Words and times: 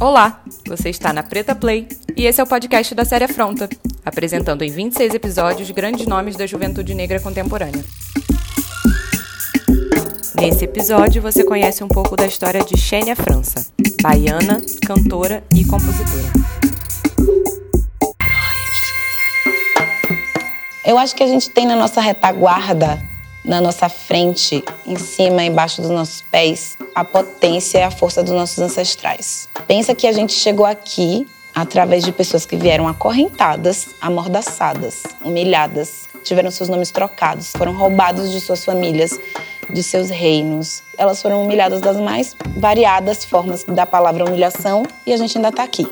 Olá, 0.00 0.40
você 0.66 0.88
está 0.88 1.12
na 1.12 1.22
Preta 1.22 1.54
Play 1.54 1.86
e 2.16 2.24
esse 2.24 2.40
é 2.40 2.42
o 2.42 2.46
podcast 2.46 2.94
da 2.94 3.04
série 3.04 3.24
Afronta, 3.24 3.68
apresentando 4.02 4.62
em 4.62 4.70
26 4.70 5.12
episódios 5.12 5.70
grandes 5.70 6.06
nomes 6.06 6.36
da 6.36 6.46
juventude 6.46 6.94
negra 6.94 7.20
contemporânea. 7.20 7.84
Nesse 10.40 10.64
episódio 10.64 11.20
você 11.20 11.44
conhece 11.44 11.84
um 11.84 11.88
pouco 11.88 12.16
da 12.16 12.26
história 12.26 12.64
de 12.64 12.78
Xênia 12.78 13.14
França, 13.14 13.66
baiana, 14.02 14.62
cantora 14.86 15.44
e 15.54 15.66
compositora. 15.66 16.32
Eu 20.82 20.96
acho 20.96 21.14
que 21.14 21.22
a 21.22 21.28
gente 21.28 21.50
tem 21.50 21.66
na 21.66 21.76
nossa 21.76 22.00
retaguarda, 22.00 22.98
na 23.44 23.60
nossa 23.60 23.88
frente, 23.88 24.62
em 24.86 24.96
cima 24.96 25.42
embaixo 25.42 25.80
dos 25.80 25.90
nossos 25.90 26.22
pés, 26.22 26.76
a 26.94 27.04
potência 27.04 27.78
e 27.78 27.82
a 27.82 27.90
força 27.90 28.22
dos 28.22 28.32
nossos 28.32 28.58
ancestrais. 28.58 29.48
Pensa 29.66 29.94
que 29.94 30.06
a 30.06 30.12
gente 30.12 30.32
chegou 30.32 30.66
aqui 30.66 31.26
através 31.54 32.04
de 32.04 32.12
pessoas 32.12 32.46
que 32.46 32.56
vieram 32.56 32.86
acorrentadas, 32.86 33.90
amordaçadas, 34.00 35.02
humilhadas, 35.24 36.08
tiveram 36.22 36.50
seus 36.50 36.68
nomes 36.68 36.90
trocados, 36.90 37.50
foram 37.50 37.72
roubados 37.72 38.30
de 38.30 38.40
suas 38.40 38.64
famílias, 38.64 39.18
de 39.68 39.82
seus 39.82 40.10
reinos. 40.10 40.82
Elas 40.98 41.20
foram 41.20 41.42
humilhadas 41.42 41.80
das 41.80 41.96
mais 41.96 42.36
variadas 42.56 43.24
formas 43.24 43.64
da 43.64 43.86
palavra 43.86 44.24
humilhação 44.24 44.84
e 45.06 45.12
a 45.12 45.16
gente 45.16 45.36
ainda 45.36 45.48
está 45.48 45.62
aqui. 45.62 45.86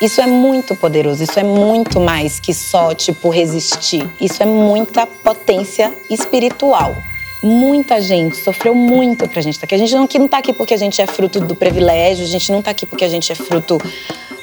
Isso 0.00 0.20
é 0.20 0.26
muito 0.26 0.76
poderoso, 0.76 1.22
isso 1.22 1.38
é 1.38 1.42
muito 1.42 1.98
mais 1.98 2.38
que 2.38 2.52
só, 2.52 2.94
tipo, 2.94 3.30
resistir. 3.30 4.06
Isso 4.20 4.42
é 4.42 4.46
muita 4.46 5.06
potência 5.06 5.92
espiritual. 6.10 7.02
Muita 7.42 8.00
gente 8.00 8.36
sofreu 8.36 8.74
muito 8.74 9.26
pra 9.28 9.40
gente 9.40 9.54
estar 9.54 9.64
aqui. 9.64 9.74
A 9.74 9.78
gente 9.78 9.94
não, 9.94 10.08
não 10.18 10.28
tá 10.28 10.38
aqui 10.38 10.52
porque 10.52 10.74
a 10.74 10.76
gente 10.76 11.00
é 11.00 11.06
fruto 11.06 11.40
do 11.40 11.54
privilégio, 11.54 12.24
a 12.24 12.28
gente 12.28 12.52
não 12.52 12.60
tá 12.60 12.72
aqui 12.72 12.84
porque 12.84 13.04
a 13.04 13.08
gente 13.08 13.32
é 13.32 13.34
fruto 13.34 13.80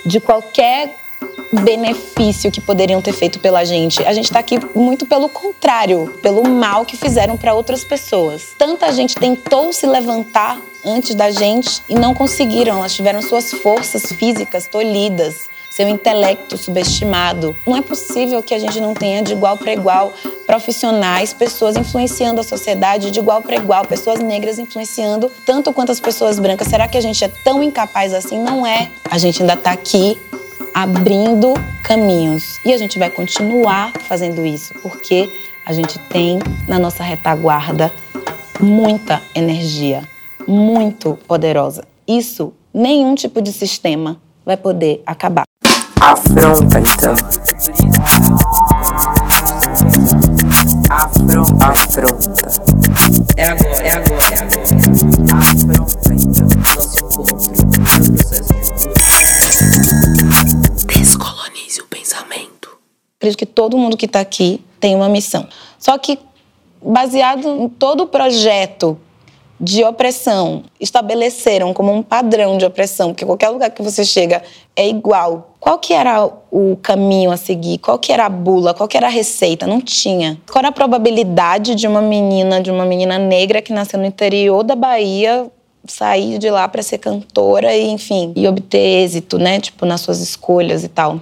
de 0.06 0.20
qualquer 0.20 0.96
benefício 1.62 2.52
que 2.52 2.60
poderiam 2.60 3.02
ter 3.02 3.14
feito 3.14 3.40
pela 3.40 3.64
gente. 3.64 4.04
A 4.04 4.14
gente 4.14 4.26
está 4.26 4.40
aqui 4.40 4.60
muito 4.74 5.06
pelo 5.06 5.30
contrário, 5.30 6.18
pelo 6.22 6.48
mal 6.48 6.86
que 6.86 6.98
fizeram 6.98 7.38
para 7.38 7.54
outras 7.54 7.84
pessoas. 7.84 8.56
Tanta 8.58 8.92
gente 8.92 9.16
tentou 9.16 9.72
se 9.72 9.86
levantar 9.86 10.60
antes 10.84 11.16
da 11.16 11.30
gente 11.30 11.82
e 11.88 11.96
não 11.96 12.14
conseguiram. 12.14 12.80
Elas 12.80 12.94
tiveram 12.94 13.22
suas 13.22 13.52
forças 13.52 14.12
físicas 14.12 14.68
tolhidas, 14.68 15.50
seu 15.76 15.88
intelecto 15.88 16.56
subestimado. 16.56 17.56
Não 17.66 17.76
é 17.76 17.82
possível 17.82 18.44
que 18.44 18.54
a 18.54 18.60
gente 18.60 18.80
não 18.80 18.94
tenha 18.94 19.24
de 19.24 19.34
igual 19.34 19.58
para 19.58 19.74
igual 19.74 20.14
profissionais, 20.46 21.34
pessoas 21.34 21.76
influenciando 21.76 22.40
a 22.40 22.44
sociedade 22.44 23.10
de 23.10 23.20
igual 23.20 23.42
para 23.42 23.56
igual, 23.56 23.84
pessoas 23.84 24.20
negras 24.20 24.60
influenciando 24.60 25.32
tanto 25.44 25.74
quanto 25.74 25.92
as 25.92 26.00
pessoas 26.00 26.38
brancas. 26.38 26.68
Será 26.68 26.88
que 26.88 26.96
a 26.96 27.02
gente 27.02 27.24
é 27.24 27.28
tão 27.28 27.64
incapaz 27.64 28.14
assim? 28.14 28.40
Não 28.40 28.68
é. 28.68 28.92
A 29.10 29.18
gente 29.18 29.42
ainda 29.42 29.56
está 29.56 29.72
aqui 29.72 30.16
abrindo 30.76 31.56
caminhos 31.84 32.60
e 32.64 32.72
a 32.72 32.78
gente 32.78 33.00
vai 33.00 33.10
continuar 33.10 33.94
fazendo 34.08 34.46
isso 34.46 34.76
porque 34.82 35.28
a 35.66 35.74
gente 35.74 35.98
tem 35.98 36.38
na 36.68 36.78
nossa 36.78 37.04
retaguarda 37.04 37.92
muita 38.60 39.24
energia, 39.34 40.08
muito 40.48 41.18
poderosa. 41.28 41.84
Isso 42.08 42.54
nenhum 42.72 43.16
tipo 43.16 43.42
de 43.42 43.52
sistema 43.52 44.22
vai 44.46 44.58
poder 44.58 45.02
acabar. 45.06 45.46
Afronta 46.06 46.80
então. 46.82 47.16
Afronta. 50.90 51.66
Afronta. 51.66 52.52
É 53.38 53.46
agora, 53.46 53.78
é 53.78 53.92
agora, 53.92 54.22
é 54.22 54.38
agora. 54.38 54.64
Afronta 55.32 56.14
então. 56.14 56.48
Nosso 56.76 56.98
encontro. 57.06 58.14
Processo 58.18 58.54
de 60.84 61.00
Descolonize 61.00 61.80
o 61.80 61.86
pensamento. 61.88 62.78
Acredito 63.18 63.40
que 63.40 63.46
todo 63.46 63.78
mundo 63.78 63.96
que 63.96 64.06
está 64.06 64.20
aqui 64.20 64.62
tem 64.82 64.96
uma 64.96 65.08
missão. 65.08 65.48
Só 65.80 65.98
que 65.98 66.20
baseado 66.82 67.48
em 67.48 67.70
todo 67.70 68.04
o 68.04 68.08
projeto 68.08 69.00
de 69.60 69.84
opressão 69.84 70.64
estabeleceram 70.80 71.74
como 71.74 71.92
um 71.92 72.02
padrão 72.02 72.58
de 72.58 72.66
opressão, 72.66 73.10
porque 73.10 73.26
qualquer 73.26 73.50
lugar 73.50 73.70
que 73.70 73.82
você 73.82 74.04
chega 74.04 74.42
é 74.76 74.88
igual. 74.88 75.56
Qual 75.60 75.80
que 75.80 75.94
era 75.94 76.30
o 76.52 76.76
caminho 76.82 77.32
a 77.32 77.38
seguir? 77.38 77.78
Qual 77.78 77.98
que 77.98 78.12
era 78.12 78.26
a 78.26 78.30
bula? 78.30 78.74
Qual 78.74 78.88
que 78.88 78.98
era 78.98 79.08
a 79.08 79.10
receita? 79.10 79.66
Não 79.66 79.80
tinha. 79.80 80.38
Qual 80.52 80.60
era 80.60 80.70
a 80.70 80.74
probabilidade 80.74 81.76
de 81.76 81.88
uma 81.88 82.02
menina, 82.02 82.60
de 82.60 82.70
uma 82.70 82.86
menina 82.86 83.18
negra 83.18 83.62
que 83.62 83.72
nasceu 83.72 84.00
no 84.00 84.06
interior 84.06 84.64
da 84.64 84.76
Bahia 84.76 85.50
sair 85.86 86.38
de 86.38 86.50
lá 86.50 86.68
para 86.68 86.82
ser 86.82 86.98
cantora 86.98 87.74
e, 87.76 87.90
enfim, 87.90 88.32
e 88.36 88.48
obter 88.48 89.04
êxito, 89.04 89.38
né, 89.38 89.60
tipo 89.60 89.86
nas 89.86 90.02
suas 90.02 90.20
escolhas 90.22 90.84
e 90.84 90.88
tal. 90.88 91.20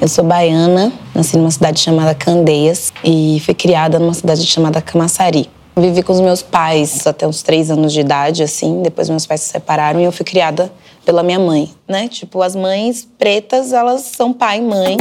Eu 0.00 0.06
sou 0.06 0.24
baiana, 0.24 0.92
nasci 1.12 1.36
numa 1.36 1.50
cidade 1.50 1.80
chamada 1.80 2.14
Candeias 2.14 2.92
e 3.02 3.42
fui 3.44 3.54
criada 3.54 3.98
numa 3.98 4.14
cidade 4.14 4.46
chamada 4.46 4.80
Camaçari. 4.80 5.50
Vivi 5.78 6.02
com 6.02 6.14
os 6.14 6.20
meus 6.20 6.40
pais 6.40 7.06
até 7.06 7.28
uns 7.28 7.42
três 7.42 7.70
anos 7.70 7.92
de 7.92 8.00
idade, 8.00 8.42
assim. 8.42 8.82
Depois 8.82 9.10
meus 9.10 9.26
pais 9.26 9.42
se 9.42 9.50
separaram 9.50 10.00
e 10.00 10.04
eu 10.04 10.10
fui 10.10 10.24
criada 10.24 10.72
pela 11.04 11.22
minha 11.22 11.38
mãe, 11.38 11.70
né? 11.86 12.08
Tipo, 12.08 12.40
as 12.40 12.56
mães 12.56 13.06
pretas, 13.18 13.74
elas 13.74 14.00
são 14.00 14.32
pai 14.32 14.56
e 14.56 14.62
mãe. 14.62 14.96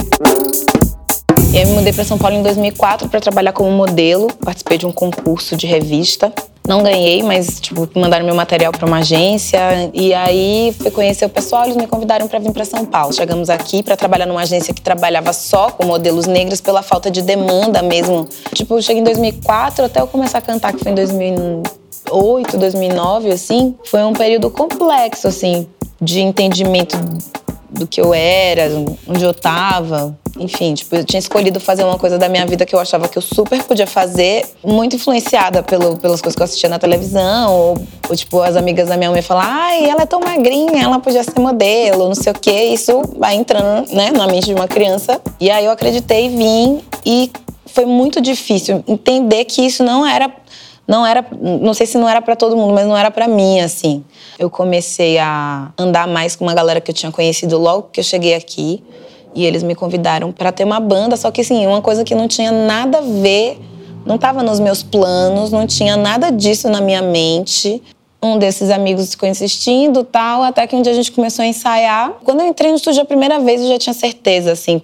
Eu 1.54 1.68
me 1.68 1.74
mudei 1.76 1.94
para 1.94 2.04
São 2.04 2.18
Paulo 2.18 2.36
em 2.36 2.44
2004 2.44 3.08
para 3.08 3.22
trabalhar 3.22 3.54
como 3.54 3.72
modelo. 3.72 4.28
Participei 4.44 4.78
de 4.78 4.86
um 4.86 4.92
concurso 4.92 5.56
de 5.56 5.66
revista. 5.66 6.34
Não 6.68 6.82
ganhei, 6.82 7.22
mas 7.22 7.60
tipo, 7.60 7.88
mandaram 7.96 8.26
meu 8.26 8.34
material 8.34 8.72
para 8.72 8.86
uma 8.86 8.98
agência 8.98 9.60
e 9.94 10.14
aí 10.14 10.74
fui 10.80 10.90
conhecer 10.90 11.26
o 11.26 11.30
pessoal, 11.30 11.66
eles 11.66 11.76
me 11.76 11.86
convidaram 11.86 12.28
para 12.28 12.40
vir 12.40 12.52
para 12.52 12.66
São 12.66 12.86
Paulo. 12.86 13.14
Chegamos 13.14 13.50
aqui 13.50 13.84
para 13.84 13.96
trabalhar 13.96 14.26
numa 14.26 14.42
agência 14.42 14.74
que 14.74 14.82
trabalhava 14.82 15.32
só 15.32 15.70
com 15.70 15.86
modelos 15.86 16.26
negros 16.26 16.60
pela 16.62 16.82
falta 16.82 17.12
de 17.12 17.22
demanda 17.22 17.82
mesmo. 17.84 18.28
Tipo, 18.54 18.76
eu 18.78 18.82
cheguei 18.82 19.02
em 19.02 19.06
2004 19.06 19.86
até 19.86 20.02
eu 20.02 20.08
começar 20.08 20.40
a 20.40 20.42
cantar 20.42 20.74
que 20.74 20.84
foi 20.84 20.92
em 20.92 20.96
2008, 20.96 22.58
2009 22.58 23.32
assim. 23.32 23.76
Foi 23.86 24.04
um 24.04 24.14
período 24.14 24.50
complexo 24.50 25.28
assim 25.28 25.68
de 26.02 26.22
entendimento 26.22 26.98
do 27.70 27.88
que 27.88 28.00
eu 28.00 28.14
era, 28.14 28.70
onde 29.08 29.24
eu 29.24 29.32
estava. 29.32 30.18
Enfim, 30.38 30.74
tipo, 30.74 30.96
eu 30.96 31.04
tinha 31.06 31.20
escolhido 31.20 31.60
fazer 31.60 31.84
uma 31.84 31.98
coisa 31.98 32.18
da 32.18 32.28
minha 32.28 32.46
vida 32.46 32.66
que 32.66 32.76
eu 32.76 32.80
achava 32.80 33.08
que 33.08 33.18
eu 33.18 33.22
super 33.22 33.64
podia 33.64 33.88
fazer, 33.88 34.46
muito 34.64 34.96
influenciada 34.96 35.64
pelo, 35.64 35.98
pelas 35.98 36.22
coisas 36.22 36.36
que 36.36 36.42
eu 36.42 36.46
assistia 36.46 36.70
na 36.70 36.78
televisão, 36.78 37.54
ou, 37.54 37.78
ou 38.10 38.16
tipo, 38.16 38.42
as 38.42 38.56
amigas 38.56 38.90
da 38.90 38.98
minha 38.98 39.10
mãe 39.10 39.22
falar, 39.22 39.46
ai, 39.48 39.90
ela 39.90 40.02
é 40.02 40.06
tão 40.06 40.20
magrinha, 40.20 40.84
ela 40.84 41.00
podia 41.00 41.24
ser 41.24 41.40
modelo, 41.40 42.08
não 42.08 42.16
sei 42.16 42.32
o 42.32 42.36
quê. 42.36 42.66
Isso 42.74 43.02
vai 43.18 43.36
entrando, 43.36 43.90
né, 43.94 44.12
na 44.12 44.28
mente 44.28 44.48
de 44.48 44.54
uma 44.54 44.68
criança. 44.68 45.22
E 45.40 45.50
aí 45.50 45.66
eu 45.66 45.72
acreditei, 45.72 46.30
vim 46.30 46.82
e 47.06 47.32
foi 47.66 47.86
muito 47.86 48.22
difícil 48.22 48.84
entender 48.88 49.44
que 49.46 49.62
isso 49.62 49.84
não 49.84 50.06
era 50.06 50.32
não 50.88 51.06
era, 51.06 51.26
não 51.42 51.74
sei 51.74 51.88
se 51.88 51.98
não 51.98 52.08
era 52.08 52.22
para 52.22 52.36
todo 52.36 52.56
mundo, 52.56 52.74
mas 52.74 52.86
não 52.86 52.96
era 52.96 53.10
para 53.10 53.28
mim 53.28 53.60
assim. 53.60 54.04
Eu 54.38 54.50
comecei 54.50 55.18
a 55.18 55.72
andar 55.78 56.08
mais 56.08 56.36
com 56.36 56.46
uma 56.46 56.54
galera 56.54 56.80
que 56.80 56.92
eu 56.92 56.96
tinha 56.96 57.12
conhecido 57.12 57.58
logo 57.58 57.90
que 57.92 58.00
eu 58.00 58.04
cheguei 58.04 58.36
aqui 58.36 58.84
e 59.34 59.46
eles 59.46 59.64
me 59.64 59.76
convidaram 59.76 60.32
para 60.32 60.52
ter 60.52 60.64
uma 60.64 60.80
banda, 60.80 61.18
só 61.18 61.32
que 61.32 61.42
assim, 61.42 61.66
uma 61.66 61.82
coisa 61.82 62.04
que 62.04 62.16
não 62.16 62.28
tinha 62.28 62.52
nada 62.52 63.00
a 63.00 63.02
ver, 63.02 63.60
não 64.06 64.16
estava 64.16 64.44
nos 64.44 64.60
meus 64.60 64.84
planos, 64.84 65.52
não 65.52 65.66
tinha 65.66 65.98
nada 65.98 66.32
disso 66.32 66.70
na 66.70 66.80
minha 66.80 67.02
mente. 67.02 67.82
Um 68.24 68.40
desses 68.40 68.72
amigos 68.72 69.12
ficou 69.12 69.28
insistindo, 69.28 70.04
tal, 70.04 70.42
até 70.42 70.66
que 70.66 70.76
um 70.76 70.82
dia 70.82 70.92
a 70.92 70.96
gente 70.96 71.12
começou 71.12 71.44
a 71.44 71.48
ensaiar. 71.48 72.14
Quando 72.24 72.40
eu 72.40 72.48
entrei 72.48 72.72
no 72.72 72.78
estúdio 72.78 73.02
a 73.02 73.06
primeira 73.06 73.40
vez, 73.40 73.62
eu 73.62 73.68
já 73.68 73.78
tinha 73.78 73.94
certeza, 73.94 74.54
assim, 74.54 74.82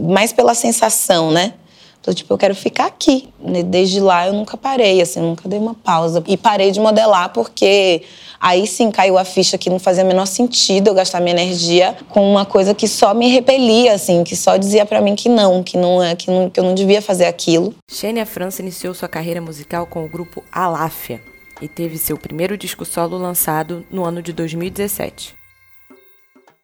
mais 0.00 0.32
pela 0.32 0.54
sensação, 0.54 1.30
né? 1.30 1.52
Então, 2.00 2.14
tipo, 2.14 2.32
eu 2.32 2.38
quero 2.38 2.54
ficar 2.54 2.86
aqui. 2.86 3.28
Desde 3.66 4.00
lá 4.00 4.26
eu 4.26 4.32
nunca 4.32 4.56
parei, 4.56 5.02
assim, 5.02 5.20
nunca 5.20 5.48
dei 5.48 5.58
uma 5.58 5.74
pausa. 5.74 6.22
E 6.26 6.36
parei 6.36 6.70
de 6.70 6.80
modelar 6.80 7.30
porque 7.30 8.02
aí 8.40 8.66
sim 8.66 8.90
caiu 8.90 9.18
a 9.18 9.24
ficha 9.24 9.58
que 9.58 9.68
não 9.68 9.78
fazia 9.78 10.02
o 10.02 10.06
menor 10.06 10.26
sentido 10.26 10.88
eu 10.88 10.94
gastar 10.94 11.20
minha 11.20 11.32
energia 11.32 11.94
com 12.08 12.28
uma 12.30 12.46
coisa 12.46 12.74
que 12.74 12.88
só 12.88 13.12
me 13.12 13.28
repelia, 13.28 13.92
assim, 13.92 14.24
que 14.24 14.34
só 14.34 14.56
dizia 14.56 14.86
para 14.86 15.00
mim 15.02 15.14
que 15.14 15.28
não, 15.28 15.62
que 15.62 15.76
não 15.76 16.02
é, 16.02 16.16
que, 16.16 16.30
não, 16.30 16.48
que 16.48 16.58
eu 16.58 16.64
não 16.64 16.74
devia 16.74 17.02
fazer 17.02 17.26
aquilo. 17.26 17.74
Xênia 17.90 18.24
França 18.24 18.62
iniciou 18.62 18.94
sua 18.94 19.08
carreira 19.08 19.42
musical 19.42 19.86
com 19.86 20.02
o 20.02 20.08
grupo 20.08 20.42
Aláfia 20.50 21.20
e 21.60 21.68
teve 21.68 21.98
seu 21.98 22.16
primeiro 22.16 22.56
disco 22.56 22.86
solo 22.86 23.18
lançado 23.18 23.84
no 23.90 24.04
ano 24.04 24.22
de 24.22 24.32
2017. 24.32 25.34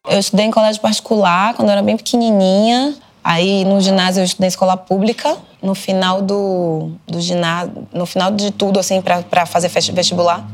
Eu 0.08 0.18
estudei 0.18 0.46
em 0.46 0.50
colégio 0.50 0.80
particular 0.80 1.54
quando 1.54 1.68
eu 1.68 1.72
era 1.72 1.82
bem 1.82 1.96
pequenininha. 1.96 2.94
Aí 3.28 3.64
no 3.64 3.80
ginásio 3.80 4.20
eu 4.20 4.24
estudei 4.24 4.46
escola 4.46 4.76
pública. 4.76 5.36
No 5.60 5.74
final 5.74 6.22
do, 6.22 6.92
do 7.08 7.20
ginásio, 7.20 7.88
no 7.92 8.06
final 8.06 8.30
de 8.30 8.52
tudo, 8.52 8.78
assim, 8.78 9.02
para 9.02 9.44
fazer 9.44 9.66
vestibular, 9.68 10.48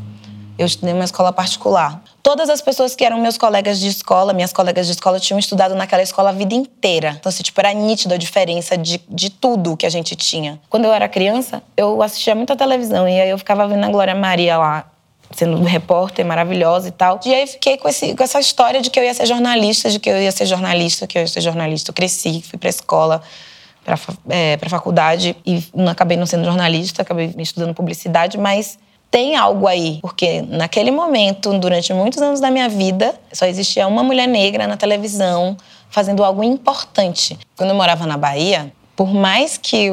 eu 0.56 0.64
estudei 0.64 0.94
uma 0.94 1.04
escola 1.04 1.34
particular. 1.34 2.02
Todas 2.22 2.48
as 2.48 2.62
pessoas 2.62 2.94
que 2.94 3.04
eram 3.04 3.20
meus 3.20 3.36
colegas 3.36 3.78
de 3.78 3.88
escola, 3.88 4.32
minhas 4.32 4.54
colegas 4.54 4.86
de 4.86 4.92
escola, 4.92 5.20
tinham 5.20 5.38
estudado 5.38 5.74
naquela 5.74 6.02
escola 6.02 6.30
a 6.30 6.32
vida 6.32 6.54
inteira. 6.54 7.16
Então, 7.20 7.28
assim, 7.28 7.42
tipo, 7.42 7.60
era 7.60 7.74
nítida 7.74 8.14
a 8.14 8.18
diferença 8.18 8.74
de, 8.78 8.98
de 9.06 9.28
tudo 9.28 9.76
que 9.76 9.84
a 9.84 9.90
gente 9.90 10.16
tinha. 10.16 10.58
Quando 10.70 10.86
eu 10.86 10.94
era 10.94 11.06
criança, 11.10 11.62
eu 11.76 12.00
assistia 12.00 12.34
muita 12.34 12.56
televisão 12.56 13.06
e 13.06 13.20
aí 13.20 13.28
eu 13.28 13.36
ficava 13.36 13.68
vendo 13.68 13.84
a 13.84 13.88
Glória 13.90 14.14
Maria 14.14 14.56
lá 14.56 14.91
sendo 15.34 15.62
repórter 15.62 16.24
maravilhosa 16.24 16.88
e 16.88 16.90
tal. 16.90 17.20
E 17.24 17.34
aí 17.34 17.46
fiquei 17.46 17.76
com, 17.76 17.88
esse, 17.88 18.14
com 18.14 18.22
essa 18.22 18.40
história 18.40 18.80
de 18.80 18.90
que 18.90 18.98
eu 18.98 19.04
ia 19.04 19.14
ser 19.14 19.26
jornalista, 19.26 19.90
de 19.90 19.98
que 19.98 20.10
eu 20.10 20.20
ia 20.20 20.32
ser 20.32 20.46
jornalista, 20.46 21.06
que 21.06 21.18
eu 21.18 21.22
ia 21.22 21.28
ser 21.28 21.40
jornalista. 21.40 21.90
Eu 21.90 21.94
cresci, 21.94 22.42
fui 22.42 22.58
pra 22.58 22.68
escola, 22.68 23.22
pra, 23.84 23.98
é, 24.28 24.56
pra 24.56 24.68
faculdade 24.68 25.36
e 25.44 25.62
não 25.74 25.88
acabei 25.88 26.16
não 26.16 26.26
sendo 26.26 26.44
jornalista, 26.44 27.02
acabei 27.02 27.34
estudando 27.38 27.74
publicidade, 27.74 28.38
mas 28.38 28.78
tem 29.10 29.36
algo 29.36 29.66
aí, 29.66 29.98
porque 30.00 30.40
naquele 30.42 30.90
momento, 30.90 31.52
durante 31.58 31.92
muitos 31.92 32.22
anos 32.22 32.40
da 32.40 32.50
minha 32.50 32.68
vida, 32.68 33.14
só 33.30 33.44
existia 33.44 33.86
uma 33.86 34.02
mulher 34.02 34.26
negra 34.26 34.66
na 34.66 34.76
televisão 34.76 35.56
fazendo 35.90 36.24
algo 36.24 36.42
importante. 36.42 37.38
Quando 37.54 37.70
eu 37.70 37.76
morava 37.76 38.06
na 38.06 38.16
Bahia, 38.16 38.72
por 38.96 39.12
mais 39.12 39.58
que 39.58 39.90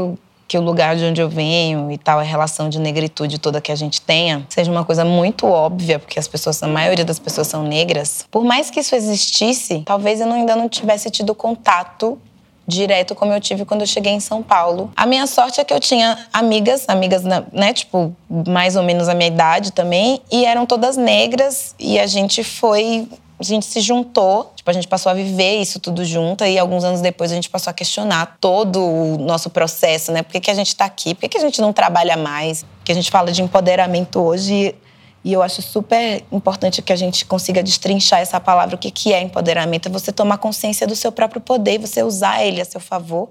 que 0.50 0.58
o 0.58 0.62
lugar 0.62 0.96
de 0.96 1.06
onde 1.06 1.22
eu 1.22 1.30
venho 1.30 1.92
e 1.92 1.98
tal, 1.98 2.18
a 2.18 2.24
relação 2.24 2.70
de 2.70 2.80
negritude 2.80 3.38
toda 3.38 3.62
que 3.62 3.72
a 3.72 3.76
gente 3.76 4.02
tenha, 4.02 4.44
seja 4.50 4.72
uma 4.72 4.84
coisa 4.84 5.06
muito 5.06 5.46
óbvia, 5.46 6.00
porque 6.00 6.18
as 6.18 6.28
pessoas, 6.28 6.62
a 6.64 6.68
maioria 6.68 7.06
das 7.06 7.20
pessoas 7.20 7.48
são 7.48 7.64
negras, 7.64 8.26
por 8.32 8.44
mais 8.44 8.72
que 8.72 8.80
isso 8.80 8.96
existisse, 8.96 9.84
talvez 9.86 10.20
eu 10.20 10.32
ainda 10.34 10.56
não 10.56 10.68
tivesse 10.68 11.12
tido 11.12 11.36
contato 11.36 12.20
direto 12.66 13.14
como 13.16 13.32
eu 13.32 13.40
tive 13.40 13.64
quando 13.64 13.82
eu 13.82 13.88
cheguei 13.88 14.14
em 14.14 14.20
São 14.20 14.44
Paulo. 14.44 14.92
A 14.96 15.06
minha 15.06 15.26
sorte 15.28 15.60
é 15.60 15.64
que 15.64 15.74
eu 15.74 15.80
tinha 15.80 16.28
amigas, 16.32 16.86
amigas, 16.88 17.24
né, 17.24 17.74
tipo, 17.74 18.16
mais 18.48 18.76
ou 18.76 18.84
menos 18.84 19.08
a 19.08 19.14
minha 19.14 19.28
idade 19.28 19.72
também, 19.72 20.22
e 20.32 20.46
eram 20.46 20.66
todas 20.66 20.98
negras 20.98 21.76
e 21.80 22.00
a 22.00 22.08
gente 22.08 22.44
foi 22.44 23.08
a 23.40 23.44
gente 23.44 23.66
se 23.66 23.80
juntou, 23.80 24.52
tipo, 24.54 24.70
a 24.70 24.74
gente 24.74 24.88
passou 24.88 25.10
a 25.10 25.16
viver 25.16 25.62
isso 25.62 25.80
tudo 25.80 26.04
junto 26.04 26.44
e 26.44 26.60
alguns 26.60 26.84
anos 26.84 27.00
depois 27.00 27.32
a 27.32 27.36
gente 27.36 27.50
passou 27.50 27.72
a 27.72 27.74
questionar 27.74 28.38
todo 28.42 28.84
o 28.84 29.18
nosso 29.18 29.50
processo, 29.50 30.12
né? 30.12 30.22
Por 30.22 30.34
que, 30.34 30.42
que 30.42 30.52
a 30.52 30.54
gente 30.54 30.68
está 30.68 30.84
aqui? 30.84 31.16
Por 31.16 31.22
que, 31.22 31.30
que 31.30 31.38
a 31.38 31.42
gente 31.42 31.62
não 31.62 31.72
trabalha 31.72 32.18
mais? 32.18 32.66
Porque 32.80 32.92
a 32.92 32.96
gente 32.96 33.10
fala 33.10 33.32
de 33.32 33.42
empoderamento 33.42 34.20
hoje 34.20 34.76
e 35.24 35.32
eu 35.32 35.42
acho 35.42 35.62
super 35.62 36.22
importante 36.32 36.82
que 36.82 36.92
a 36.92 36.98
gente 36.98 37.26
consiga 37.26 37.64
destrinchar 37.64 38.20
essa 38.20 38.42
palavra. 38.42 38.76
O 38.76 38.78
que, 38.78 38.92
que 38.92 39.14
é 39.14 39.22
empoderamento? 39.22 39.88
É 39.88 39.92
você 39.92 40.12
tomar 40.12 40.38
consciência 40.38 40.86
do 40.86 40.96
seu 40.96 41.12
próprio 41.12 41.40
poder 41.40 41.76
e 41.76 41.78
você 41.78 42.04
usar 42.04 42.44
ele 42.44 42.60
a 42.60 42.66
seu 42.66 42.82
favor 42.82 43.30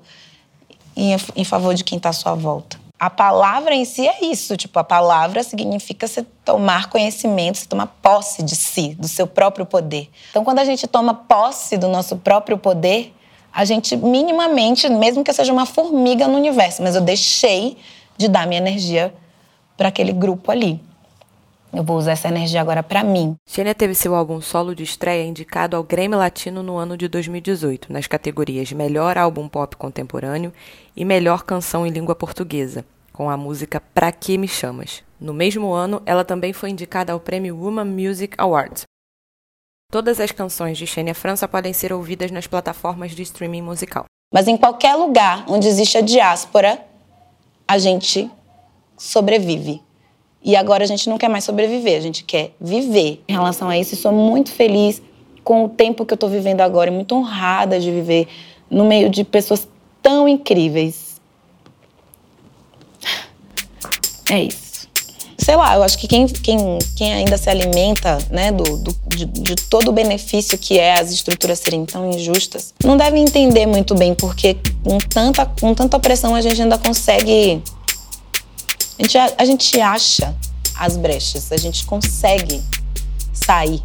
e 0.96 1.10
em 1.36 1.44
favor 1.44 1.74
de 1.74 1.84
quem 1.84 1.98
está 1.98 2.08
à 2.08 2.14
sua 2.14 2.34
volta 2.34 2.87
a 2.98 3.08
palavra 3.08 3.74
em 3.74 3.84
si 3.84 4.06
é 4.06 4.24
isso. 4.24 4.56
Tipo, 4.56 4.78
a 4.80 4.84
palavra 4.84 5.42
significa 5.42 6.06
você 6.06 6.22
tomar 6.44 6.88
conhecimento, 6.88 7.58
você 7.58 7.66
tomar 7.66 7.86
posse 8.02 8.42
de 8.42 8.56
si, 8.56 8.94
do 8.94 9.06
seu 9.06 9.26
próprio 9.26 9.64
poder. 9.64 10.10
Então, 10.30 10.44
quando 10.44 10.58
a 10.58 10.64
gente 10.64 10.86
toma 10.86 11.14
posse 11.14 11.76
do 11.76 11.86
nosso 11.88 12.16
próprio 12.16 12.58
poder, 12.58 13.14
a 13.52 13.64
gente 13.64 13.96
minimamente, 13.96 14.88
mesmo 14.88 15.22
que 15.22 15.30
eu 15.30 15.34
seja 15.34 15.52
uma 15.52 15.66
formiga 15.66 16.26
no 16.26 16.36
universo, 16.36 16.82
mas 16.82 16.94
eu 16.94 17.00
deixei 17.00 17.76
de 18.16 18.28
dar 18.28 18.46
minha 18.46 18.60
energia 18.60 19.14
para 19.76 19.88
aquele 19.88 20.12
grupo 20.12 20.50
ali. 20.50 20.80
Eu 21.72 21.84
vou 21.84 21.98
usar 21.98 22.12
essa 22.12 22.28
energia 22.28 22.60
agora 22.60 22.82
para 22.82 23.04
mim. 23.04 23.36
Xenia 23.46 23.74
teve 23.74 23.94
seu 23.94 24.14
álbum 24.14 24.40
solo 24.40 24.74
de 24.74 24.82
estreia 24.82 25.26
indicado 25.26 25.76
ao 25.76 25.84
Grammy 25.84 26.16
Latino 26.16 26.62
no 26.62 26.76
ano 26.76 26.96
de 26.96 27.08
2018, 27.08 27.92
nas 27.92 28.06
categorias 28.06 28.72
Melhor 28.72 29.18
Álbum 29.18 29.48
Pop 29.48 29.76
Contemporâneo 29.76 30.52
e 30.96 31.04
Melhor 31.04 31.44
Canção 31.44 31.86
em 31.86 31.90
Língua 31.90 32.14
Portuguesa, 32.14 32.84
com 33.12 33.28
a 33.28 33.36
música 33.36 33.80
Pra 33.80 34.10
Que 34.10 34.38
Me 34.38 34.48
Chamas. 34.48 35.02
No 35.20 35.34
mesmo 35.34 35.72
ano, 35.72 36.00
ela 36.06 36.24
também 36.24 36.52
foi 36.52 36.70
indicada 36.70 37.12
ao 37.12 37.20
prêmio 37.20 37.56
Woman 37.56 37.84
Music 37.84 38.34
Awards. 38.38 38.84
Todas 39.90 40.20
as 40.20 40.32
canções 40.32 40.78
de 40.78 40.86
Xenia 40.86 41.14
França 41.14 41.46
podem 41.46 41.72
ser 41.72 41.92
ouvidas 41.92 42.30
nas 42.30 42.46
plataformas 42.46 43.12
de 43.12 43.22
streaming 43.22 43.62
musical. 43.62 44.04
Mas 44.32 44.48
em 44.48 44.56
qualquer 44.56 44.94
lugar 44.94 45.44
onde 45.48 45.68
existe 45.68 45.98
a 45.98 46.02
diáspora, 46.02 46.82
a 47.66 47.78
gente 47.78 48.30
sobrevive. 48.96 49.82
E 50.42 50.54
agora 50.54 50.84
a 50.84 50.86
gente 50.86 51.08
não 51.08 51.18
quer 51.18 51.28
mais 51.28 51.44
sobreviver, 51.44 51.96
a 51.96 52.00
gente 52.00 52.24
quer 52.24 52.52
viver. 52.60 53.22
Em 53.28 53.32
relação 53.32 53.68
a 53.68 53.78
isso, 53.78 53.96
sou 53.96 54.12
muito 54.12 54.50
feliz 54.50 55.02
com 55.42 55.64
o 55.64 55.68
tempo 55.68 56.04
que 56.04 56.12
eu 56.12 56.16
estou 56.16 56.28
vivendo 56.28 56.60
agora, 56.60 56.90
muito 56.90 57.14
honrada 57.14 57.80
de 57.80 57.90
viver 57.90 58.28
no 58.70 58.84
meio 58.84 59.08
de 59.08 59.24
pessoas 59.24 59.66
tão 60.02 60.28
incríveis. 60.28 61.20
É 64.30 64.42
isso. 64.42 64.68
Sei 65.38 65.56
lá, 65.56 65.76
eu 65.76 65.82
acho 65.82 65.96
que 65.96 66.06
quem, 66.06 66.26
quem, 66.26 66.78
quem 66.94 67.14
ainda 67.14 67.38
se 67.38 67.48
alimenta 67.48 68.18
né, 68.30 68.52
do, 68.52 68.64
do 68.76 68.94
de, 69.08 69.24
de, 69.24 69.56
todo 69.56 69.88
o 69.88 69.92
benefício 69.92 70.58
que 70.58 70.78
é 70.78 71.00
as 71.00 71.10
estruturas 71.10 71.58
serem 71.58 71.86
tão 71.86 72.10
injustas, 72.10 72.74
não 72.84 72.96
deve 72.96 73.18
entender 73.18 73.64
muito 73.64 73.94
bem 73.94 74.14
porque 74.14 74.58
com 74.84 74.98
tanta, 74.98 75.46
com 75.46 75.74
tanta 75.74 75.96
opressão 75.96 76.34
a 76.34 76.42
gente 76.42 76.60
ainda 76.60 76.76
consegue 76.76 77.62
a 78.98 79.02
gente, 79.02 79.18
a, 79.18 79.34
a 79.38 79.44
gente 79.44 79.80
acha 79.80 80.34
as 80.74 80.96
brechas, 80.96 81.52
a 81.52 81.56
gente 81.56 81.84
consegue 81.84 82.60
sair. 83.32 83.82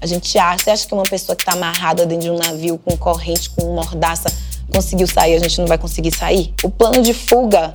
A 0.00 0.06
gente 0.06 0.38
acha, 0.38 0.64
você 0.64 0.70
acha 0.70 0.86
que 0.86 0.94
uma 0.94 1.02
pessoa 1.02 1.36
que 1.36 1.42
está 1.42 1.52
amarrada 1.52 2.06
dentro 2.06 2.24
de 2.24 2.30
um 2.30 2.38
navio 2.38 2.78
com 2.78 2.96
corrente, 2.96 3.50
com 3.50 3.74
mordaça, 3.74 4.32
conseguiu 4.72 5.06
sair, 5.06 5.34
a 5.34 5.38
gente 5.40 5.58
não 5.60 5.66
vai 5.66 5.76
conseguir 5.76 6.16
sair? 6.16 6.54
O 6.62 6.70
plano 6.70 7.02
de 7.02 7.12
fuga 7.12 7.72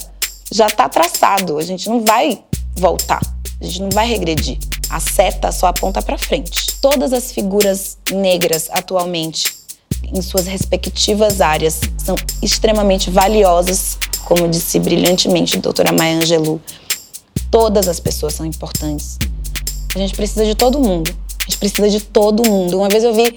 já 0.52 0.68
está 0.68 0.88
traçado, 0.90 1.58
a 1.58 1.64
gente 1.64 1.90
não 1.90 2.04
vai 2.04 2.42
voltar, 2.76 3.22
a 3.62 3.64
gente 3.66 3.82
não 3.82 3.90
vai 3.90 4.08
regredir. 4.08 4.58
A 4.90 5.00
seta 5.00 5.52
só 5.52 5.68
aponta 5.68 6.02
para 6.02 6.18
frente. 6.18 6.80
Todas 6.80 7.12
as 7.12 7.32
figuras 7.32 7.98
negras 8.12 8.70
atualmente, 8.72 9.54
em 10.04 10.22
suas 10.22 10.48
respectivas 10.48 11.42
áreas, 11.42 11.82
são 11.98 12.16
extremamente 12.42 13.10
valiosas 13.10 13.98
como 14.26 14.48
disse 14.48 14.80
brilhantemente 14.80 15.58
a 15.58 15.62
doutora 15.62 15.94
Maya 15.94 16.18
Angelou, 16.18 16.60
todas 17.50 17.88
as 17.88 18.00
pessoas 18.00 18.34
são 18.34 18.46
importantes. 18.46 19.18
A 19.96 20.00
gente 20.00 20.14
precisa 20.14 20.44
de 20.44 20.56
todo 20.56 20.80
mundo. 20.80 21.16
A 21.42 21.50
gente 21.50 21.58
precisa 21.58 21.90
de 21.90 22.02
todo 22.02 22.44
mundo. 22.44 22.78
Uma 22.78 22.90
vez 22.90 23.04
eu 23.04 23.14
vi 23.14 23.34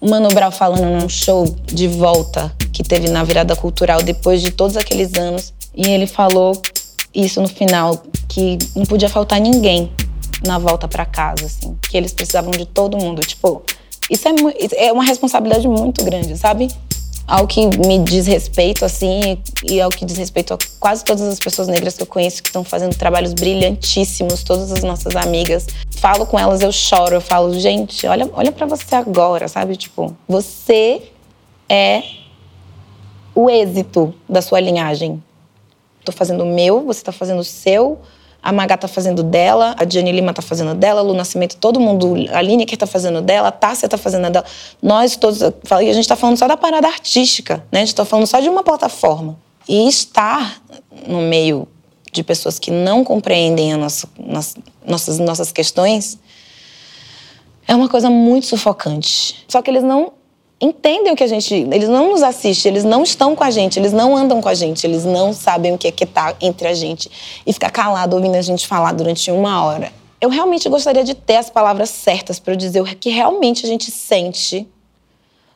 o 0.00 0.10
Mano 0.10 0.28
Brown 0.28 0.50
falando 0.50 0.84
num 0.84 1.08
show 1.08 1.46
de 1.64 1.88
volta 1.88 2.54
que 2.72 2.82
teve 2.82 3.08
na 3.08 3.24
virada 3.24 3.56
cultural 3.56 4.02
depois 4.02 4.42
de 4.42 4.50
todos 4.50 4.76
aqueles 4.76 5.14
anos. 5.14 5.54
E 5.74 5.88
ele 5.88 6.06
falou 6.06 6.60
isso 7.14 7.40
no 7.40 7.48
final, 7.48 8.02
que 8.28 8.58
não 8.74 8.84
podia 8.84 9.08
faltar 9.08 9.40
ninguém 9.40 9.90
na 10.44 10.58
volta 10.58 10.86
para 10.86 11.06
casa, 11.06 11.46
assim. 11.46 11.76
Que 11.88 11.96
eles 11.96 12.12
precisavam 12.12 12.50
de 12.50 12.66
todo 12.66 12.98
mundo. 12.98 13.22
Tipo, 13.22 13.62
isso 14.10 14.28
é, 14.28 14.86
é 14.88 14.92
uma 14.92 15.04
responsabilidade 15.04 15.66
muito 15.66 16.04
grande, 16.04 16.36
sabe? 16.36 16.68
Ao 17.26 17.46
que 17.46 17.66
me 17.78 17.98
diz 17.98 18.26
respeito, 18.26 18.84
assim, 18.84 19.38
e 19.68 19.80
ao 19.80 19.90
que 19.90 20.04
diz 20.04 20.16
respeito 20.16 20.54
a 20.54 20.58
quase 20.78 21.04
todas 21.04 21.22
as 21.22 21.40
pessoas 21.40 21.66
negras 21.66 21.96
que 21.96 22.02
eu 22.02 22.06
conheço 22.06 22.42
que 22.42 22.48
estão 22.48 22.62
fazendo 22.62 22.94
trabalhos 22.94 23.32
brilhantíssimos, 23.34 24.44
todas 24.44 24.70
as 24.70 24.82
nossas 24.84 25.16
amigas. 25.16 25.66
Falo 25.90 26.24
com 26.26 26.38
elas, 26.38 26.62
eu 26.62 26.70
choro, 26.70 27.16
eu 27.16 27.20
falo, 27.20 27.58
gente, 27.58 28.06
olha, 28.06 28.30
olha 28.32 28.52
para 28.52 28.66
você 28.66 28.94
agora, 28.94 29.48
sabe? 29.48 29.76
Tipo, 29.76 30.16
você 30.28 31.02
é 31.68 32.02
o 33.34 33.50
êxito 33.50 34.14
da 34.28 34.40
sua 34.40 34.60
linhagem. 34.60 35.22
Tô 36.04 36.12
fazendo 36.12 36.44
o 36.44 36.46
meu, 36.46 36.84
você 36.84 37.02
tá 37.02 37.10
fazendo 37.10 37.40
o 37.40 37.44
seu 37.44 37.98
a 38.46 38.52
Magá 38.52 38.76
tá 38.76 38.86
fazendo 38.86 39.24
dela, 39.24 39.74
a 39.76 39.84
Diane 39.84 40.12
Lima 40.12 40.32
tá 40.32 40.40
fazendo 40.40 40.72
dela, 40.72 41.00
Lu 41.00 41.14
Nascimento, 41.14 41.56
todo 41.56 41.80
mundo, 41.80 42.14
a 42.32 42.40
Lineker 42.40 42.78
tá 42.78 42.86
fazendo 42.86 43.20
dela, 43.20 43.48
a 43.48 43.50
Tássia 43.50 43.88
tá 43.88 43.98
fazendo 43.98 44.30
dela. 44.30 44.46
Nós 44.80 45.16
todos, 45.16 45.40
e 45.42 45.90
a 45.90 45.92
gente 45.92 46.06
tá 46.06 46.14
falando 46.14 46.36
só 46.36 46.46
da 46.46 46.56
parada 46.56 46.86
artística, 46.86 47.64
né? 47.72 47.80
A 47.80 47.84
gente 47.84 47.96
tá 47.96 48.04
falando 48.04 48.24
só 48.24 48.38
de 48.38 48.48
uma 48.48 48.62
plataforma. 48.62 49.36
E 49.68 49.88
estar 49.88 50.62
no 51.08 51.22
meio 51.22 51.66
de 52.12 52.22
pessoas 52.22 52.56
que 52.56 52.70
não 52.70 53.02
compreendem 53.02 53.72
a 53.72 53.76
nossa, 53.76 54.08
nossas, 54.86 55.18
nossas 55.18 55.50
questões 55.50 56.16
é 57.66 57.74
uma 57.74 57.88
coisa 57.88 58.08
muito 58.08 58.46
sufocante. 58.46 59.44
Só 59.48 59.60
que 59.60 59.68
eles 59.68 59.82
não 59.82 60.12
entendem 60.60 61.12
o 61.12 61.16
que 61.16 61.24
a 61.24 61.26
gente. 61.26 61.54
Eles 61.54 61.88
não 61.88 62.10
nos 62.10 62.22
assistem, 62.22 62.70
eles 62.70 62.84
não 62.84 63.02
estão 63.02 63.36
com 63.36 63.44
a 63.44 63.50
gente, 63.50 63.78
eles 63.78 63.92
não 63.92 64.16
andam 64.16 64.40
com 64.40 64.48
a 64.48 64.54
gente, 64.54 64.86
eles 64.86 65.04
não 65.04 65.32
sabem 65.32 65.74
o 65.74 65.78
que 65.78 65.88
é 65.88 65.92
que 65.92 66.06
tá 66.06 66.34
entre 66.40 66.68
a 66.68 66.74
gente 66.74 67.10
e 67.46 67.52
ficar 67.52 67.70
calado 67.70 68.16
ouvindo 68.16 68.36
a 68.36 68.42
gente 68.42 68.66
falar 68.66 68.92
durante 68.92 69.30
uma 69.30 69.64
hora. 69.64 69.92
Eu 70.20 70.30
realmente 70.30 70.68
gostaria 70.68 71.04
de 71.04 71.14
ter 71.14 71.36
as 71.36 71.50
palavras 71.50 71.90
certas 71.90 72.38
para 72.38 72.54
dizer 72.54 72.80
o 72.80 72.84
que 72.84 73.10
realmente 73.10 73.66
a 73.66 73.68
gente 73.68 73.90
sente 73.90 74.66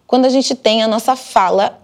quando 0.06 0.26
a 0.26 0.28
gente 0.28 0.54
tem 0.54 0.82
a 0.82 0.88
nossa 0.88 1.16
fala 1.16 1.80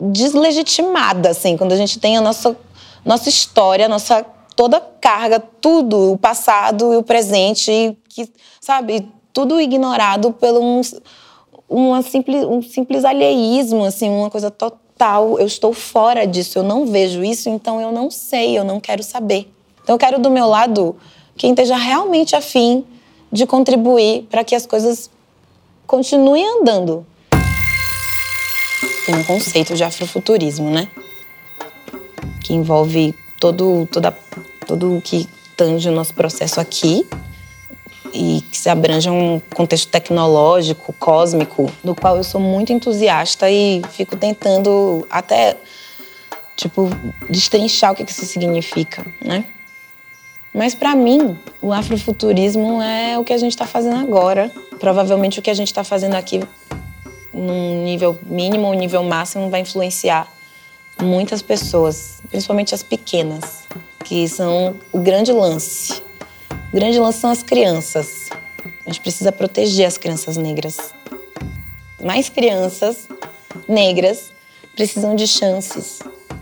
deslegitimada, 0.00 1.30
assim, 1.30 1.56
quando 1.56 1.72
a 1.72 1.76
gente 1.76 1.98
tem 1.98 2.16
a 2.16 2.20
nossa, 2.20 2.56
nossa 3.04 3.28
história, 3.28 3.86
a 3.86 3.88
nossa 3.88 4.24
toda 4.54 4.80
carga, 4.80 5.38
tudo, 5.38 6.12
o 6.12 6.18
passado 6.18 6.92
e 6.92 6.96
o 6.96 7.02
presente, 7.02 7.96
que, 8.08 8.28
sabe, 8.60 9.08
tudo 9.32 9.60
ignorado 9.60 10.32
pelo 10.32 10.60
um, 10.60 10.80
uma 11.68 12.02
simples, 12.02 12.44
um 12.44 12.62
simples 12.62 13.04
alheísmo, 13.04 13.84
assim, 13.84 14.08
uma 14.08 14.30
coisa 14.30 14.50
total. 14.50 15.38
Eu 15.38 15.46
estou 15.46 15.72
fora 15.72 16.26
disso, 16.26 16.58
eu 16.58 16.62
não 16.62 16.86
vejo 16.86 17.22
isso, 17.22 17.48
então 17.48 17.80
eu 17.80 17.92
não 17.92 18.10
sei, 18.10 18.58
eu 18.58 18.64
não 18.64 18.80
quero 18.80 19.02
saber. 19.02 19.50
Então 19.82 19.94
eu 19.94 19.98
quero 19.98 20.18
do 20.18 20.30
meu 20.30 20.46
lado 20.46 20.96
quem 21.36 21.50
esteja 21.50 21.76
realmente 21.76 22.34
afim 22.34 22.84
de 23.30 23.46
contribuir 23.46 24.26
para 24.30 24.42
que 24.42 24.54
as 24.54 24.66
coisas 24.66 25.10
continuem 25.86 26.44
andando. 26.60 27.06
Tem 29.06 29.14
um 29.14 29.24
conceito 29.24 29.74
de 29.74 29.84
afrofuturismo, 29.84 30.70
né? 30.70 30.88
Que 32.44 32.54
envolve 32.54 33.14
todo, 33.40 33.88
toda, 33.90 34.16
todo 34.66 34.96
o 34.96 35.00
que 35.00 35.28
tange 35.56 35.88
o 35.88 35.92
nosso 35.92 36.14
processo 36.14 36.60
aqui, 36.60 37.06
e 38.12 38.42
que 38.50 38.58
se 38.58 38.68
abranja 38.68 39.12
um 39.12 39.40
contexto 39.54 39.88
tecnológico, 39.88 40.92
cósmico, 40.94 41.70
do 41.82 41.94
qual 41.94 42.16
eu 42.16 42.24
sou 42.24 42.40
muito 42.40 42.72
entusiasta 42.72 43.50
e 43.50 43.82
fico 43.90 44.16
tentando 44.16 45.06
até 45.10 45.56
tipo 46.56 46.88
destrinchar 47.28 47.92
o 47.92 47.94
que 47.94 48.10
isso 48.10 48.24
significa, 48.24 49.04
né? 49.20 49.44
Mas 50.52 50.74
para 50.74 50.94
mim, 50.96 51.38
o 51.62 51.72
afrofuturismo 51.72 52.82
é 52.82 53.18
o 53.18 53.22
que 53.22 53.32
a 53.32 53.38
gente 53.38 53.52
está 53.52 53.66
fazendo 53.66 53.96
agora. 53.96 54.50
Provavelmente 54.80 55.38
o 55.38 55.42
que 55.42 55.50
a 55.50 55.54
gente 55.54 55.68
está 55.68 55.84
fazendo 55.84 56.14
aqui, 56.14 56.42
num 57.32 57.84
nível 57.84 58.18
mínimo 58.26 58.66
ou 58.66 58.74
nível 58.74 59.04
máximo, 59.04 59.50
vai 59.50 59.60
influenciar 59.60 60.26
muitas 61.00 61.42
pessoas, 61.42 62.20
principalmente 62.28 62.74
as 62.74 62.82
pequenas, 62.82 63.68
que 64.04 64.28
são 64.28 64.74
o 64.90 64.98
grande 64.98 65.32
lance. 65.32 66.02
O 66.70 66.76
grande 66.76 66.98
lance 66.98 67.20
são 67.20 67.30
as 67.30 67.42
crianças. 67.42 68.28
A 68.84 68.90
gente 68.90 69.00
precisa 69.00 69.32
proteger 69.32 69.86
as 69.86 69.96
crianças 69.96 70.36
negras. 70.36 70.92
Mais 72.04 72.28
crianças 72.28 73.08
negras 73.66 74.30
precisam 74.74 75.16
de 75.16 75.26
chances 75.26 76.00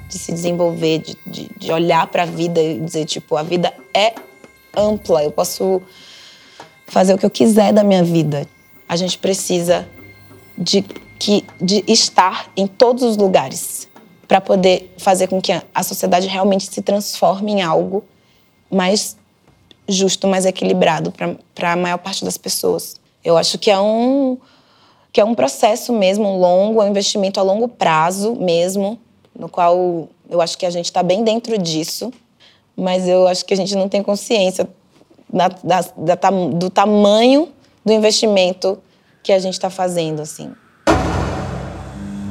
de 0.09 0.19
se 0.19 0.33
desenvolver, 0.33 0.99
de, 0.99 1.17
de, 1.25 1.51
de 1.57 1.73
olhar 1.73 2.09
para 2.09 2.25
a 2.25 2.27
vida 2.27 2.61
e 2.61 2.79
dizer, 2.81 3.05
tipo, 3.05 3.37
a 3.37 3.43
vida 3.43 3.73
é 3.95 4.15
ampla, 4.77 5.23
eu 5.23 5.31
posso 5.31 5.81
fazer 6.87 7.15
o 7.15 7.19
que 7.19 7.27
eu 7.27 7.31
quiser 7.31 7.73
da 7.73 7.85
minha 7.85 8.03
vida. 8.03 8.49
A 8.89 8.97
gente 8.97 9.19
precisa 9.19 9.89
de, 10.59 10.83
que, 11.19 11.45
de 11.61 11.85
estar 11.87 12.51
em 12.57 12.67
todos 12.67 13.03
os 13.05 13.17
lugares 13.17 13.89
para 14.27 14.41
poder 14.41 14.93
fazer 14.99 15.29
com 15.29 15.41
que 15.41 15.53
a 15.53 15.83
sociedade 15.85 16.27
realmente 16.27 16.67
se 16.73 16.83
transforme 16.83 17.53
em 17.53 17.63
algo 17.63 18.05
mais 18.71 19.17
justo, 19.89 20.27
mais 20.27 20.45
equilibrado 20.45 21.13
para 21.55 21.73
a 21.73 21.77
maior 21.77 21.99
parte 21.99 22.25
das 22.25 22.37
pessoas. 22.37 22.97
Eu 23.25 23.37
acho 23.37 23.59
que 23.59 23.71
é 23.71 23.79
um 23.79 24.39
que 25.13 25.21
é 25.21 25.25
um 25.25 25.35
processo 25.35 25.95
mesmo 25.95 26.37
longo, 26.37 26.83
é 26.83 26.85
um 26.85 26.89
investimento 26.89 27.41
a 27.41 27.43
longo 27.43 27.69
prazo 27.69 28.35
mesmo, 28.35 28.99
no 29.35 29.49
qual 29.49 30.09
eu 30.29 30.43
acho 30.43 30.59
que 30.59 30.67
a 30.67 30.71
gente 30.71 30.85
está 30.85 31.03
bem 31.03 31.25
dentro 31.25 31.57
disso, 31.57 32.13
mas 32.77 33.09
eu 33.09 33.27
acho 33.27 33.43
que 33.47 33.55
a 33.55 33.57
gente 33.57 33.75
não 33.75 33.89
tem 33.89 34.03
consciência 34.03 34.69
da, 35.33 35.49
da, 35.49 35.81
da, 35.97 36.31
do 36.31 36.69
tamanho 36.69 37.49
do 37.83 37.93
investimento 37.95 38.79
que 39.23 39.33
a 39.33 39.39
gente 39.39 39.55
está 39.55 39.71
fazendo, 39.71 40.21
assim. 40.21 40.53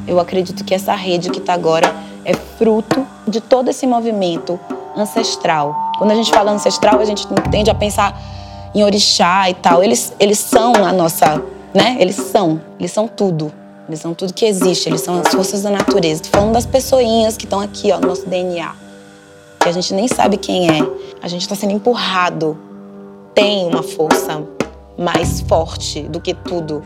Eu 0.07 0.19
acredito 0.19 0.63
que 0.63 0.75
essa 0.75 0.93
rede 0.93 1.31
que 1.31 1.39
está 1.39 1.53
agora 1.53 1.91
é 2.23 2.33
fruto 2.33 3.05
de 3.27 3.41
todo 3.41 3.69
esse 3.69 3.87
movimento 3.87 4.59
ancestral. 4.95 5.75
Quando 5.97 6.11
a 6.11 6.15
gente 6.15 6.31
fala 6.31 6.51
ancestral, 6.51 6.99
a 6.99 7.05
gente 7.05 7.27
tende 7.51 7.69
a 7.69 7.75
pensar 7.75 8.19
em 8.73 8.83
orixá 8.83 9.49
e 9.49 9.53
tal. 9.53 9.83
Eles, 9.83 10.13
eles 10.19 10.39
são 10.39 10.73
a 10.75 10.91
nossa, 10.91 11.41
né? 11.73 11.97
Eles 11.99 12.15
são, 12.15 12.61
eles 12.79 12.91
são 12.91 13.07
tudo. 13.07 13.51
Eles 13.87 13.99
são 13.99 14.13
tudo 14.13 14.33
que 14.33 14.45
existe, 14.45 14.89
eles 14.89 15.01
são 15.01 15.21
as 15.21 15.27
forças 15.27 15.61
da 15.61 15.69
natureza. 15.69 16.23
Tô 16.23 16.29
falando 16.29 16.53
das 16.53 16.65
pessoinhas 16.65 17.37
que 17.37 17.43
estão 17.43 17.59
aqui, 17.59 17.91
ó, 17.91 17.99
no 17.99 18.07
nosso 18.07 18.27
DNA. 18.27 18.75
Que 19.59 19.69
a 19.69 19.71
gente 19.71 19.93
nem 19.93 20.07
sabe 20.07 20.37
quem 20.37 20.69
é. 20.69 20.79
A 21.21 21.27
gente 21.27 21.41
está 21.41 21.55
sendo 21.55 21.73
empurrado. 21.73 22.57
Tem 23.33 23.67
uma 23.67 23.83
força 23.83 24.43
mais 24.97 25.41
forte 25.41 26.01
do 26.03 26.19
que 26.19 26.33
tudo 26.33 26.81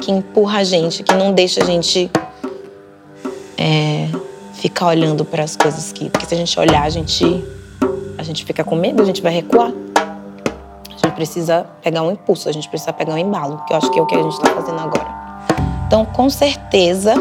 que 0.00 0.10
empurra 0.10 0.58
a 0.58 0.64
gente, 0.64 1.02
que 1.02 1.14
não 1.14 1.32
deixa 1.32 1.62
a 1.62 1.64
gente 1.64 2.10
é, 3.56 4.08
ficar 4.62 4.86
olhando 4.86 5.24
para 5.24 5.42
as 5.42 5.56
coisas 5.56 5.90
que. 5.90 6.08
Porque 6.08 6.24
se 6.24 6.34
a 6.34 6.36
gente 6.36 6.58
olhar, 6.58 6.84
a 6.84 6.88
gente, 6.88 7.44
a 8.16 8.22
gente 8.22 8.44
fica 8.44 8.62
com 8.62 8.76
medo, 8.76 9.02
a 9.02 9.04
gente 9.04 9.20
vai 9.20 9.32
recuar. 9.32 9.72
A 9.72 10.90
gente 10.92 11.14
precisa 11.16 11.66
pegar 11.82 12.02
um 12.02 12.12
impulso, 12.12 12.48
a 12.48 12.52
gente 12.52 12.68
precisa 12.68 12.92
pegar 12.92 13.14
um 13.14 13.18
embalo, 13.18 13.60
que 13.66 13.72
eu 13.72 13.76
acho 13.76 13.90
que 13.90 13.98
é 13.98 14.02
o 14.02 14.06
que 14.06 14.14
a 14.14 14.22
gente 14.22 14.34
está 14.34 14.54
fazendo 14.54 14.78
agora. 14.78 15.10
Então, 15.88 16.04
com 16.04 16.30
certeza, 16.30 17.14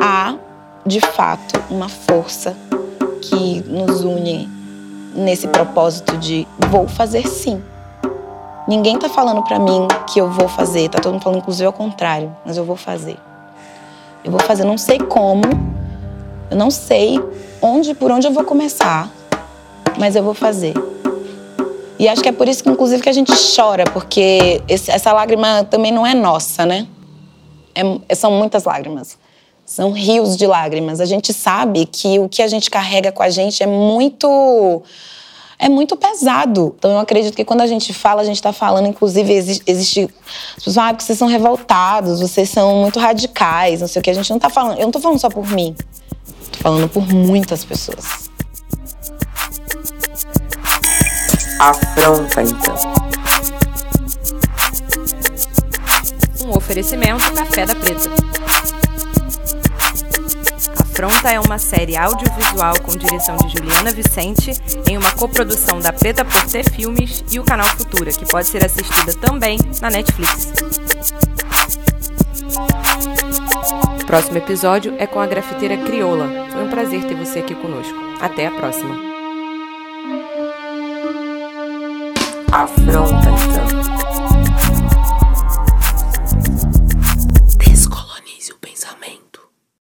há 0.00 0.36
de 0.86 1.00
fato 1.00 1.60
uma 1.68 1.88
força 1.88 2.56
que 3.22 3.60
nos 3.66 4.04
une 4.04 4.48
nesse 5.16 5.48
propósito 5.48 6.16
de 6.16 6.46
vou 6.70 6.86
fazer 6.86 7.26
sim. 7.26 7.60
Ninguém 8.68 8.94
está 8.94 9.08
falando 9.08 9.42
para 9.42 9.58
mim 9.58 9.88
que 10.06 10.20
eu 10.20 10.30
vou 10.30 10.46
fazer, 10.46 10.88
tá 10.90 11.00
todo 11.00 11.12
mundo 11.12 11.22
falando 11.22 11.38
inclusive 11.40 11.66
ao 11.66 11.72
contrário, 11.72 12.34
mas 12.46 12.56
eu 12.56 12.64
vou 12.64 12.76
fazer. 12.76 13.16
Eu 14.22 14.30
vou 14.30 14.40
fazer, 14.40 14.64
não 14.64 14.78
sei 14.78 14.98
como, 14.98 15.42
eu 16.50 16.56
não 16.56 16.70
sei 16.70 17.20
onde, 17.60 17.94
por 17.94 18.10
onde 18.10 18.26
eu 18.26 18.32
vou 18.32 18.44
começar, 18.44 19.10
mas 19.98 20.16
eu 20.16 20.22
vou 20.22 20.34
fazer. 20.34 20.74
E 21.98 22.08
acho 22.08 22.22
que 22.22 22.28
é 22.28 22.32
por 22.32 22.48
isso 22.48 22.62
que 22.62 22.70
inclusive 22.70 23.02
que 23.02 23.08
a 23.08 23.12
gente 23.12 23.32
chora, 23.56 23.84
porque 23.84 24.62
esse, 24.68 24.90
essa 24.90 25.12
lágrima 25.12 25.64
também 25.64 25.90
não 25.90 26.06
é 26.06 26.14
nossa, 26.14 26.64
né? 26.64 26.86
é, 28.08 28.14
são 28.14 28.32
muitas 28.32 28.64
lágrimas. 28.64 29.16
São 29.64 29.92
rios 29.92 30.36
de 30.36 30.46
lágrimas. 30.46 31.00
A 31.00 31.04
gente 31.04 31.32
sabe 31.32 31.86
que 31.86 32.18
o 32.18 32.28
que 32.28 32.42
a 32.42 32.48
gente 32.48 32.70
carrega 32.70 33.12
com 33.12 33.22
a 33.22 33.28
gente 33.28 33.62
é 33.62 33.66
muito 33.66 34.82
é 35.58 35.68
muito 35.68 35.96
pesado. 35.96 36.74
Então 36.78 36.92
eu 36.92 36.98
acredito 36.98 37.34
que 37.34 37.44
quando 37.44 37.60
a 37.60 37.66
gente 37.66 37.92
fala, 37.92 38.22
a 38.22 38.24
gente 38.24 38.36
está 38.36 38.52
falando, 38.52 38.86
inclusive, 38.86 39.32
existe, 39.32 39.62
existe 39.66 40.08
as 40.56 40.64
pessoas 40.64 40.74
falam 40.74 40.90
ah, 40.90 40.96
vocês 40.98 41.18
são 41.18 41.28
revoltados, 41.28 42.20
vocês 42.20 42.48
são 42.48 42.76
muito 42.76 42.98
radicais, 42.98 43.80
não 43.80 43.88
sei 43.88 44.00
o 44.00 44.02
que. 44.02 44.10
A 44.10 44.14
gente 44.14 44.30
não 44.30 44.36
está 44.36 44.48
falando, 44.48 44.74
eu 44.74 44.82
não 44.82 44.88
estou 44.88 45.02
falando 45.02 45.18
só 45.18 45.28
por 45.28 45.46
mim. 45.50 45.76
Falando 46.60 46.88
por 46.88 47.06
muitas 47.06 47.64
pessoas. 47.64 48.28
Afronta, 51.60 52.42
então. 52.42 52.76
Um 56.44 56.56
oferecimento 56.56 57.32
Café 57.32 57.66
da 57.66 57.74
Preta. 57.74 58.10
Afronta 60.80 61.30
é 61.30 61.40
uma 61.40 61.58
série 61.58 61.96
audiovisual 61.96 62.80
com 62.82 62.96
direção 62.96 63.36
de 63.36 63.56
Juliana 63.56 63.92
Vicente, 63.92 64.52
em 64.88 64.96
uma 64.98 65.12
coprodução 65.12 65.78
da 65.80 65.92
Preta 65.92 66.24
por 66.24 66.44
Ter 66.46 66.68
Filmes 66.70 67.24
e 67.30 67.38
o 67.38 67.44
canal 67.44 67.66
Futura, 67.66 68.10
que 68.12 68.26
pode 68.26 68.48
ser 68.48 68.64
assistida 68.64 69.14
também 69.14 69.58
na 69.80 69.90
Netflix. 69.90 70.52
Próximo 74.08 74.38
episódio 74.38 74.94
é 74.98 75.06
com 75.06 75.20
a 75.20 75.26
grafiteira 75.26 75.76
Crioula. 75.76 76.46
Foi 76.50 76.64
um 76.64 76.70
prazer 76.70 77.04
ter 77.04 77.14
você 77.14 77.40
aqui 77.40 77.54
conosco. 77.54 77.94
Até 78.18 78.46
a 78.46 78.50
próxima. 78.50 78.96
Afronta. 82.50 83.37